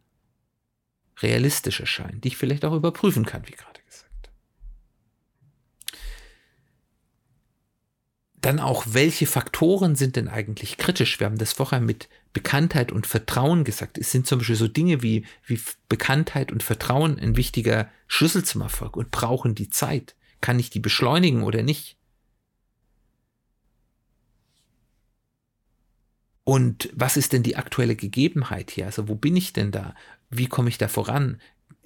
realistisch 1.22 1.80
erscheinen, 1.80 2.20
die 2.20 2.28
ich 2.28 2.36
vielleicht 2.36 2.64
auch 2.64 2.74
überprüfen 2.74 3.24
kann, 3.24 3.46
wie 3.46 3.52
gerade 3.52 3.80
gesagt. 3.86 4.30
Dann 8.40 8.58
auch, 8.58 8.84
welche 8.88 9.26
Faktoren 9.26 9.94
sind 9.94 10.16
denn 10.16 10.28
eigentlich 10.28 10.76
kritisch? 10.76 11.20
Wir 11.20 11.26
haben 11.26 11.38
das 11.38 11.52
vorher 11.52 11.80
mit 11.80 12.08
Bekanntheit 12.32 12.90
und 12.90 13.06
Vertrauen 13.06 13.64
gesagt. 13.64 13.98
Es 13.98 14.10
sind 14.10 14.26
zum 14.26 14.38
Beispiel 14.38 14.56
so 14.56 14.68
Dinge 14.68 15.02
wie, 15.02 15.26
wie 15.44 15.60
Bekanntheit 15.88 16.50
und 16.50 16.62
Vertrauen 16.62 17.18
ein 17.18 17.36
wichtiger 17.36 17.90
Schlüssel 18.08 18.44
zum 18.44 18.62
Erfolg 18.62 18.96
und 18.96 19.10
brauchen 19.10 19.54
die 19.54 19.70
Zeit. 19.70 20.16
Kann 20.40 20.58
ich 20.58 20.70
die 20.70 20.80
beschleunigen 20.80 21.44
oder 21.44 21.62
nicht? 21.62 21.96
Und 26.44 26.90
was 26.92 27.16
ist 27.16 27.32
denn 27.32 27.42
die 27.42 27.56
aktuelle 27.56 27.94
Gegebenheit 27.94 28.70
hier? 28.72 28.86
Also 28.86 29.08
wo 29.08 29.14
bin 29.14 29.36
ich 29.36 29.52
denn 29.52 29.70
da? 29.70 29.94
Wie 30.32 30.46
komme 30.46 30.70
ich 30.70 30.78
da 30.78 30.88
voran? 30.88 31.40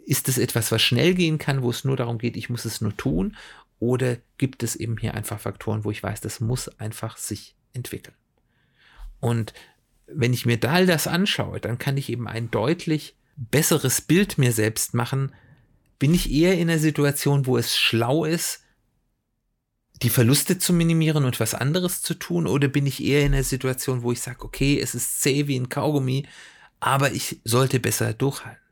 Ist 0.07 0.29
es 0.29 0.39
etwas, 0.39 0.71
was 0.71 0.81
schnell 0.81 1.15
gehen 1.15 1.39
kann, 1.39 1.63
wo 1.63 1.71
es 1.71 1.85
nur 1.85 1.97
darum 1.97 2.19
geht, 2.19 2.37
ich 2.37 2.49
muss 2.49 2.65
es 2.65 2.81
nur 2.81 2.97
tun? 2.97 3.37
Oder 3.81 4.17
gibt 4.39 4.63
es 4.63 4.77
eben 4.77 4.97
hier 4.97 5.15
einfach 5.15 5.41
Faktoren, 5.41 5.85
wo 5.85 5.91
ich 5.91 6.03
weiß, 6.03 6.21
das 6.21 6.41
muss 6.41 6.69
einfach 6.79 7.17
sich 7.17 7.57
entwickeln? 7.73 8.15
Und 9.21 9.53
wenn 10.07 10.33
ich 10.33 10.47
mir 10.47 10.59
da 10.59 10.73
all 10.73 10.87
das 10.87 11.09
anschaue, 11.09 11.61
dann 11.61 11.79
kann 11.79 11.97
ich 11.97 12.09
eben 12.09 12.29
ein 12.29 12.51
deutlich 12.51 13.17
besseres 13.37 14.01
Bild 14.01 14.39
mir 14.39 14.53
selbst 14.53 14.95
machen. 14.95 15.35
Bin 15.99 16.15
ich 16.15 16.31
eher 16.31 16.55
in 16.55 16.71
einer 16.71 16.79
Situation, 16.79 17.47
wo 17.47 17.59
es 17.59 17.77
schlau 17.77 18.25
ist, 18.25 18.63
die 20.03 20.11
Verluste 20.11 20.59
zu 20.59 20.73
minimieren 20.73 21.25
und 21.25 21.41
was 21.41 21.55
anderes 21.55 22.03
zu 22.03 22.15
tun? 22.15 22.47
Oder 22.47 22.69
bin 22.69 22.87
ich 22.87 23.03
eher 23.03 23.27
in 23.27 23.35
einer 23.35 23.43
Situation, 23.43 24.03
wo 24.03 24.13
ich 24.13 24.21
sage, 24.21 24.45
okay, 24.45 24.79
es 24.81 24.95
ist 24.95 25.21
zäh 25.21 25.49
wie 25.49 25.59
ein 25.59 25.69
Kaugummi, 25.69 26.27
aber 26.81 27.13
ich 27.13 27.41
sollte 27.45 27.81
besser 27.81 28.13
durchhalten? 28.13 28.63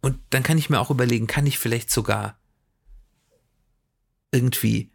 Und 0.00 0.18
dann 0.30 0.42
kann 0.42 0.58
ich 0.58 0.70
mir 0.70 0.80
auch 0.80 0.90
überlegen, 0.90 1.26
kann 1.26 1.46
ich 1.46 1.58
vielleicht 1.58 1.90
sogar 1.90 2.38
irgendwie 4.30 4.90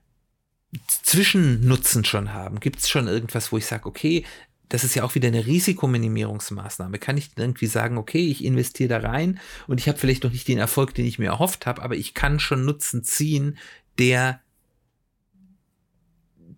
Zwischennutzen 0.87 2.05
schon 2.05 2.33
haben? 2.33 2.59
Gibt 2.59 2.79
es 2.79 2.89
schon 2.89 3.07
irgendwas, 3.07 3.51
wo 3.51 3.57
ich 3.57 3.65
sage, 3.65 3.87
okay, 3.87 4.25
das 4.71 4.85
ist 4.85 4.95
ja 4.95 5.03
auch 5.03 5.15
wieder 5.15 5.27
eine 5.27 5.45
Risikominimierungsmaßnahme. 5.45 6.97
Kann 6.97 7.17
ich 7.17 7.31
irgendwie 7.35 7.65
sagen, 7.65 7.97
okay, 7.97 8.25
ich 8.31 8.41
investiere 8.41 8.87
da 9.01 9.09
rein 9.09 9.39
und 9.67 9.81
ich 9.81 9.89
habe 9.89 9.97
vielleicht 9.97 10.23
noch 10.23 10.31
nicht 10.31 10.47
den 10.47 10.59
Erfolg, 10.59 10.93
den 10.93 11.05
ich 11.05 11.19
mir 11.19 11.27
erhofft 11.27 11.65
habe, 11.65 11.81
aber 11.81 11.95
ich 11.95 12.13
kann 12.13 12.39
schon 12.39 12.63
Nutzen 12.63 13.03
ziehen, 13.03 13.57
der 13.99 14.39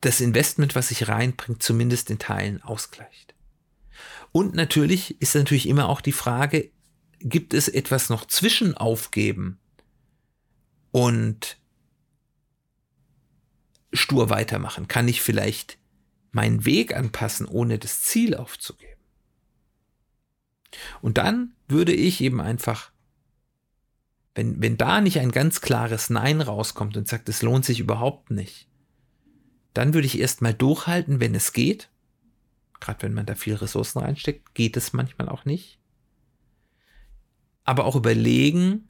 das 0.02 0.22
Investment, 0.22 0.76
was 0.76 0.90
sich 0.90 1.08
reinbringt, 1.08 1.64
zumindest 1.64 2.12
in 2.12 2.20
Teilen 2.20 2.62
ausgleicht. 2.62 3.33
Und 4.32 4.56
natürlich 4.56 5.22
ist 5.22 5.36
natürlich 5.36 5.68
immer 5.68 5.90
auch 5.90 6.02
die 6.02 6.12
Frage, 6.12 6.72
gibt 7.20 7.54
es 7.54 7.68
etwas 7.68 8.10
noch 8.10 8.26
zwischen 8.26 8.76
aufgeben 8.76 9.60
und 10.92 11.58
stur 13.94 14.30
weitermachen? 14.30 14.88
Kann 14.88 15.08
ich 15.08 15.22
vielleicht 15.22 15.78
meinen 16.32 16.66
Weg 16.66 16.96
anpassen, 16.96 17.48
ohne 17.48 17.80
das 17.80 18.02
Ziel 18.02 18.36
aufzugeben? 18.36 18.94
Und 21.02 21.18
dann 21.18 21.56
würde 21.68 21.94
ich 21.94 22.22
eben 22.22 22.42
einfach, 22.42 22.92
wenn, 24.36 24.62
wenn 24.62 24.78
da 24.78 25.02
nicht 25.02 25.20
ein 25.20 25.32
ganz 25.32 25.62
klares 25.62 26.10
Nein 26.10 26.42
rauskommt 26.42 26.98
und 26.98 27.08
sagt, 27.08 27.30
es 27.30 27.42
lohnt 27.42 27.66
sich 27.66 27.80
überhaupt 27.80 28.32
nicht, 28.32 28.68
dann 29.74 29.94
würde 29.94 30.08
ich 30.08 30.20
erstmal 30.20 30.54
durchhalten, 30.54 31.20
wenn 31.20 31.36
es 31.36 31.54
geht. 31.54 31.90
Gerade 32.84 33.02
wenn 33.02 33.14
man 33.14 33.26
da 33.26 33.34
viel 33.34 33.56
Ressourcen 33.56 34.00
reinsteckt, 34.00 34.54
geht 34.56 34.76
es 34.76 34.92
manchmal 34.92 35.30
auch 35.30 35.46
nicht. 35.46 35.80
Aber 37.64 37.86
auch 37.86 37.96
überlegen, 37.96 38.90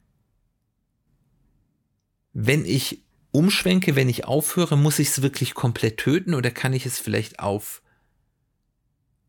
wenn 2.32 2.64
ich 2.64 3.04
umschwenke, 3.30 3.94
wenn 3.94 4.08
ich 4.08 4.24
aufhöre, 4.24 4.76
muss 4.76 4.98
ich 4.98 5.10
es 5.10 5.22
wirklich 5.22 5.54
komplett 5.54 5.98
töten 5.98 6.34
oder 6.34 6.50
kann 6.50 6.72
ich 6.72 6.86
es 6.86 6.98
vielleicht 6.98 7.38
auf 7.38 7.82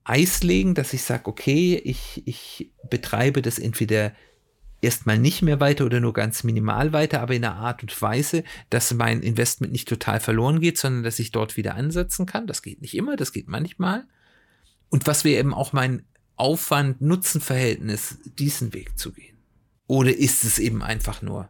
Eis 0.03 0.41
legen, 0.41 0.73
dass 0.73 0.93
ich 0.93 1.03
sage, 1.03 1.27
okay, 1.27 1.79
ich, 1.83 2.23
ich 2.25 2.71
betreibe 2.89 3.43
das 3.43 3.59
entweder 3.59 4.13
erstmal 4.81 5.19
nicht 5.19 5.43
mehr 5.43 5.59
weiter 5.59 5.85
oder 5.85 5.99
nur 5.99 6.13
ganz 6.13 6.43
minimal 6.43 6.91
weiter, 6.91 7.21
aber 7.21 7.35
in 7.35 7.45
einer 7.45 7.57
Art 7.57 7.83
und 7.83 8.01
Weise, 8.01 8.43
dass 8.71 8.95
mein 8.95 9.21
Investment 9.21 9.71
nicht 9.71 9.87
total 9.87 10.19
verloren 10.19 10.59
geht, 10.59 10.79
sondern 10.79 11.03
dass 11.03 11.19
ich 11.19 11.29
dort 11.29 11.55
wieder 11.55 11.75
ansetzen 11.75 12.25
kann. 12.25 12.47
Das 12.47 12.63
geht 12.63 12.81
nicht 12.81 12.95
immer, 12.95 13.15
das 13.15 13.31
geht 13.31 13.47
manchmal. 13.47 14.07
Und 14.95 15.07
was 15.07 15.25
wäre 15.25 15.41
eben 15.41 15.53
auch 15.53 15.73
mein 15.73 16.05
Aufwand-Nutzen-Verhältnis, 16.37 18.17
diesen 18.39 18.73
Weg 18.73 18.97
zu 18.97 19.11
gehen? 19.11 19.37
Oder 19.87 20.15
ist 20.15 20.45
es 20.45 20.57
eben 20.57 20.81
einfach 20.81 21.21
nur 21.21 21.49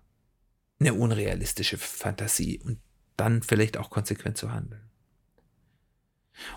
eine 0.79 0.95
unrealistische 0.95 1.77
Fantasie 1.77 2.59
und 2.59 2.79
dann 3.17 3.43
vielleicht 3.43 3.77
auch 3.77 3.91
konsequent 3.91 4.35
zu 4.35 4.51
handeln? 4.51 4.81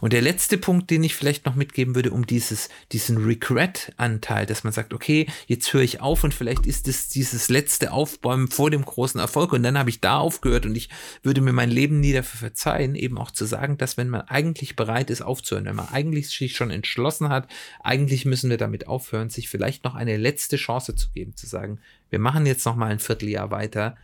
Und 0.00 0.12
der 0.12 0.22
letzte 0.22 0.58
Punkt, 0.58 0.90
den 0.90 1.04
ich 1.04 1.14
vielleicht 1.14 1.46
noch 1.46 1.54
mitgeben 1.54 1.94
würde, 1.94 2.10
um 2.10 2.26
dieses, 2.26 2.68
diesen 2.92 3.18
Regret-Anteil, 3.18 4.46
dass 4.46 4.64
man 4.64 4.72
sagt, 4.72 4.92
okay, 4.92 5.26
jetzt 5.46 5.72
höre 5.72 5.82
ich 5.82 6.00
auf 6.00 6.24
und 6.24 6.34
vielleicht 6.34 6.66
ist 6.66 6.88
es 6.88 7.08
dieses 7.08 7.48
letzte 7.48 7.92
Aufbäumen 7.92 8.48
vor 8.48 8.70
dem 8.70 8.84
großen 8.84 9.20
Erfolg 9.20 9.52
und 9.52 9.62
dann 9.62 9.78
habe 9.78 9.90
ich 9.90 10.00
da 10.00 10.18
aufgehört 10.18 10.66
und 10.66 10.76
ich 10.76 10.88
würde 11.22 11.40
mir 11.40 11.52
mein 11.52 11.70
Leben 11.70 12.00
nie 12.00 12.12
dafür 12.12 12.38
verzeihen, 12.38 12.94
eben 12.94 13.18
auch 13.18 13.30
zu 13.30 13.44
sagen, 13.44 13.78
dass 13.78 13.96
wenn 13.96 14.08
man 14.08 14.22
eigentlich 14.22 14.76
bereit 14.76 15.10
ist 15.10 15.22
aufzuhören, 15.22 15.66
wenn 15.66 15.76
man 15.76 15.88
eigentlich 15.88 16.28
sich 16.28 16.56
schon 16.56 16.70
entschlossen 16.70 17.28
hat, 17.28 17.48
eigentlich 17.82 18.24
müssen 18.24 18.50
wir 18.50 18.58
damit 18.58 18.86
aufhören, 18.86 19.30
sich 19.30 19.48
vielleicht 19.48 19.84
noch 19.84 19.94
eine 19.94 20.16
letzte 20.16 20.56
Chance 20.56 20.94
zu 20.94 21.10
geben, 21.10 21.36
zu 21.36 21.46
sagen, 21.46 21.80
wir 22.10 22.18
machen 22.18 22.46
jetzt 22.46 22.66
noch 22.66 22.76
mal 22.76 22.90
ein 22.90 22.98
Vierteljahr 22.98 23.50
weiter, 23.50 23.96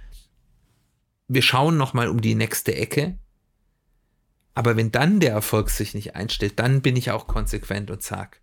wir 1.26 1.42
schauen 1.42 1.76
noch 1.76 1.94
mal 1.94 2.08
um 2.08 2.20
die 2.20 2.34
nächste 2.34 2.74
Ecke 2.74 3.18
aber 4.54 4.76
wenn 4.76 4.92
dann 4.92 5.20
der 5.20 5.32
Erfolg 5.32 5.70
sich 5.70 5.94
nicht 5.94 6.14
einstellt, 6.14 6.58
dann 6.58 6.80
bin 6.80 6.96
ich 6.96 7.10
auch 7.10 7.26
konsequent 7.26 7.90
und 7.90 8.02
sag, 8.02 8.40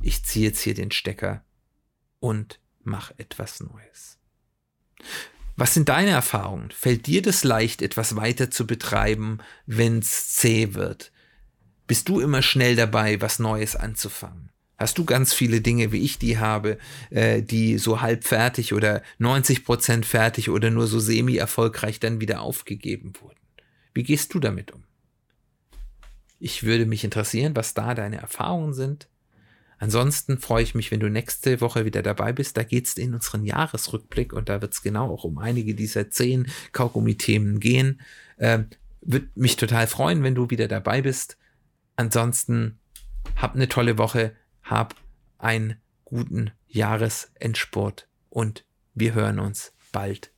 ich 0.00 0.24
ziehe 0.24 0.48
jetzt 0.48 0.60
hier 0.60 0.74
den 0.74 0.90
Stecker 0.90 1.44
und 2.20 2.60
mach 2.82 3.12
etwas 3.18 3.60
Neues. 3.60 4.18
Was 5.56 5.74
sind 5.74 5.88
deine 5.88 6.10
Erfahrungen? 6.10 6.70
Fällt 6.70 7.06
dir 7.06 7.22
das 7.22 7.44
leicht, 7.44 7.82
etwas 7.82 8.16
weiter 8.16 8.50
zu 8.50 8.66
betreiben, 8.66 9.38
wenn's 9.66 10.34
zäh 10.34 10.74
wird? 10.74 11.12
Bist 11.86 12.08
du 12.08 12.20
immer 12.20 12.42
schnell 12.42 12.76
dabei, 12.76 13.20
was 13.20 13.38
Neues 13.38 13.76
anzufangen? 13.76 14.50
Hast 14.78 14.98
du 14.98 15.04
ganz 15.04 15.32
viele 15.32 15.60
Dinge, 15.60 15.92
wie 15.92 16.00
ich 16.02 16.18
die 16.18 16.38
habe, 16.38 16.78
äh, 17.10 17.42
die 17.42 17.78
so 17.78 18.00
halb 18.00 18.24
fertig 18.24 18.72
oder 18.72 19.02
90 19.18 19.64
Prozent 19.64 20.06
fertig 20.06 20.50
oder 20.50 20.70
nur 20.70 20.86
so 20.86 20.98
semi 20.98 21.36
erfolgreich 21.36 22.00
dann 22.00 22.20
wieder 22.20 22.40
aufgegeben 22.40 23.12
wurden? 23.20 23.38
Wie 23.94 24.02
gehst 24.02 24.34
du 24.34 24.40
damit 24.40 24.72
um? 24.72 24.82
Ich 26.44 26.64
würde 26.64 26.86
mich 26.86 27.04
interessieren, 27.04 27.54
was 27.54 27.72
da 27.72 27.94
deine 27.94 28.16
Erfahrungen 28.16 28.74
sind. 28.74 29.08
Ansonsten 29.78 30.38
freue 30.38 30.64
ich 30.64 30.74
mich, 30.74 30.90
wenn 30.90 30.98
du 30.98 31.08
nächste 31.08 31.60
Woche 31.60 31.84
wieder 31.84 32.02
dabei 32.02 32.32
bist. 32.32 32.56
Da 32.56 32.64
geht 32.64 32.88
es 32.88 32.94
in 32.94 33.14
unseren 33.14 33.44
Jahresrückblick 33.44 34.32
und 34.32 34.48
da 34.48 34.60
wird 34.60 34.72
es 34.72 34.82
genau 34.82 35.08
auch 35.14 35.22
um 35.22 35.38
einige 35.38 35.76
dieser 35.76 36.10
zehn 36.10 36.48
Kaugummi-Themen 36.72 37.60
gehen. 37.60 38.00
Äh, 38.38 38.64
Würde 39.02 39.28
mich 39.36 39.54
total 39.54 39.86
freuen, 39.86 40.24
wenn 40.24 40.34
du 40.34 40.50
wieder 40.50 40.66
dabei 40.66 41.02
bist. 41.02 41.38
Ansonsten 41.94 42.80
hab 43.36 43.54
eine 43.54 43.68
tolle 43.68 43.96
Woche, 43.96 44.34
hab 44.64 44.96
einen 45.38 45.76
guten 46.04 46.50
Jahresendsport 46.66 48.08
und 48.30 48.64
wir 48.94 49.14
hören 49.14 49.38
uns 49.38 49.74
bald 49.92 50.32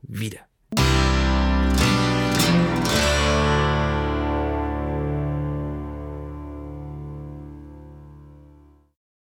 wieder. 0.00 0.40